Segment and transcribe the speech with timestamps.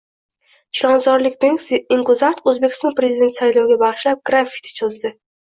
[0.77, 5.15] Chilonzorlik Benksi Inkuzart O‘zbekiston prezidenti sayloviga bag‘ishlab graffiti chizdi